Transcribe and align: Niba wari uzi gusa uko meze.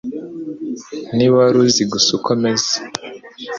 Niba 1.15 1.35
wari 1.41 1.57
uzi 1.65 1.83
gusa 1.91 2.09
uko 2.17 2.29
meze. 2.43 2.73